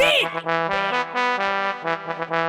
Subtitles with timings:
[0.00, 2.39] ピー